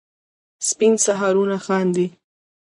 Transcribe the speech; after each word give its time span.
سپین 0.69 0.93
سهارونه 1.05 1.57
خاندي 1.65 2.07